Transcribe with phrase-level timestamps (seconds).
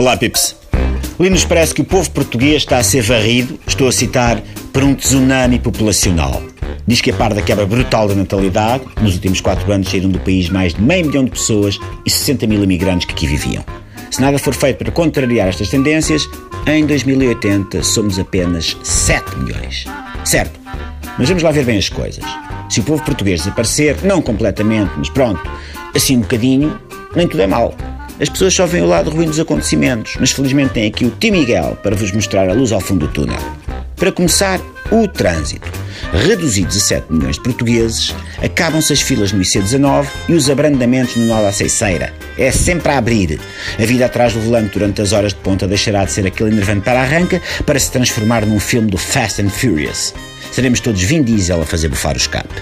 [0.00, 0.56] Olá, Pips.
[1.20, 4.42] Li-nos parece que o povo português está a ser varrido, estou a citar,
[4.72, 6.42] por um tsunami populacional.
[6.86, 10.18] Diz que a par da quebra brutal da natalidade, nos últimos quatro anos saíram do
[10.18, 13.62] país mais de meio milhão de pessoas e 60 mil imigrantes que aqui viviam.
[14.10, 16.26] Se nada for feito para contrariar estas tendências,
[16.66, 19.84] em 2080 somos apenas 7 milhões.
[20.24, 20.58] Certo,
[21.18, 22.24] mas vamos lá ver bem as coisas.
[22.70, 25.42] Se o povo português desaparecer, não completamente, mas pronto,
[25.94, 26.80] assim um bocadinho,
[27.14, 27.74] nem tudo é mal.
[28.20, 31.30] As pessoas só veem o lado ruim dos acontecimentos, mas felizmente tem aqui o Tim
[31.30, 33.38] Miguel para vos mostrar a luz ao fundo do túnel.
[33.96, 35.70] Para começar, o trânsito.
[36.12, 41.26] Reduzidos a 7 milhões de portugueses, acabam-se as filas no IC19 e os abrandamentos no
[41.26, 42.12] nó da Ceiceira.
[42.36, 43.40] É sempre a abrir.
[43.78, 46.82] A vida atrás do volante durante as horas de ponta deixará de ser aquele enervante
[46.82, 50.12] para arranca para se transformar num filme do Fast and Furious.
[50.52, 52.54] Seremos todos Vin Diesel a fazer bufar o escape.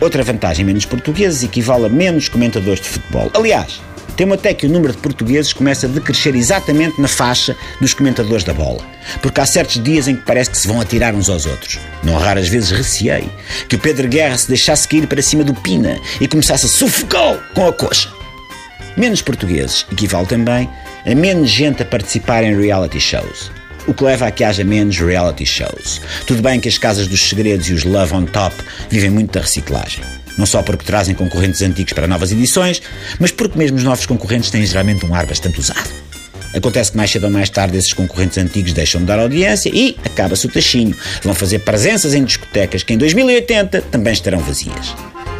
[0.00, 3.30] Outra vantagem menos portugueses equivale a menos comentadores de futebol.
[3.34, 3.80] Aliás,
[4.18, 8.42] Temo até que o número de portugueses começa a decrescer exatamente na faixa dos comentadores
[8.42, 8.84] da bola.
[9.22, 11.78] Porque há certos dias em que parece que se vão atirar uns aos outros.
[12.02, 13.30] Não raras vezes receei
[13.68, 17.40] que o Pedro Guerra se deixasse cair para cima do Pina e começasse a sufocá-lo
[17.54, 18.12] com a coxa.
[18.96, 20.68] Menos portugueses equivale também
[21.06, 23.52] a menos gente a participar em reality shows
[23.86, 26.02] o que leva a que haja menos reality shows.
[26.26, 28.54] Tudo bem que as casas dos segredos e os Love on Top
[28.90, 32.80] vivem muito da reciclagem não só porque trazem concorrentes antigos para novas edições,
[33.18, 35.90] mas porque mesmo os novos concorrentes têm geralmente um ar bastante usado.
[36.54, 39.96] Acontece que mais cedo ou mais tarde esses concorrentes antigos deixam de dar audiência e
[40.04, 40.96] acaba-se o tachinho.
[41.22, 44.94] Vão fazer presenças em discotecas que em 2080 também estarão vazias.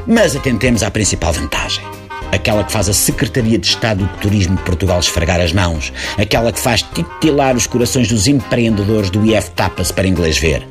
[0.07, 1.83] Mas atentemos à principal vantagem.
[2.31, 5.93] Aquela que faz a Secretaria de Estado do Turismo de Portugal esfregar as mãos.
[6.19, 10.67] Aquela que faz titilar os corações dos empreendedores do IF Tapas para inglês ver.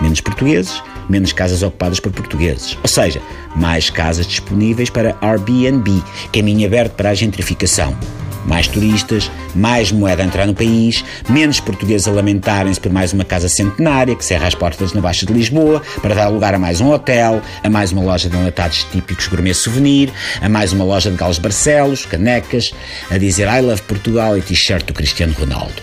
[0.00, 2.76] Menos portugueses, menos casas ocupadas por portugueses.
[2.82, 3.20] Ou seja,
[3.54, 7.96] mais casas disponíveis para Airbnb, caminho aberto para a gentrificação.
[8.44, 13.24] Mais turistas, mais moeda a entrar no país, menos portugueses a lamentarem-se por mais uma
[13.24, 16.80] casa centenária que cerra as portas na Baixa de Lisboa para dar lugar a mais
[16.80, 21.10] um hotel, a mais uma loja de enlatados típicos gourmet souvenir, a mais uma loja
[21.10, 22.74] de galos Barcelos, canecas,
[23.10, 25.82] a dizer I love Portugal e t-shirt do Cristiano Ronaldo.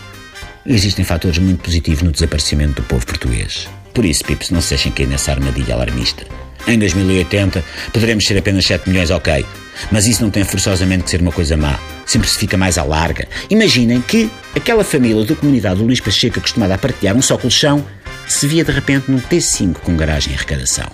[0.66, 3.68] Existem fatores muito positivos no desaparecimento do povo português.
[3.94, 6.26] Por isso, Pips, não se deixem cair nessa armadilha alarmista.
[6.68, 7.64] Em 2080
[7.94, 9.46] poderemos ser apenas 7 milhões, ok.
[9.92, 11.80] Mas isso não tem forçosamente que ser uma coisa má.
[12.06, 13.28] Sempre se fica mais à larga.
[13.50, 17.86] Imaginem que aquela família da comunidade do Luís Pacheco acostumada a partilhar um só colchão
[18.28, 20.88] se via de repente num T5 com garagem e arrecadação.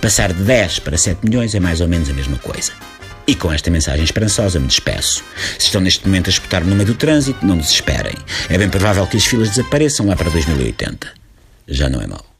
[0.00, 2.72] Passar de 10 para 7 milhões é mais ou menos a mesma coisa.
[3.26, 5.24] E com esta mensagem esperançosa me despeço.
[5.58, 8.14] Se estão neste momento a escutar no meio do trânsito, não desesperem.
[8.48, 11.12] É bem provável que as filas desapareçam lá para 2080.
[11.66, 12.35] Já não é mau.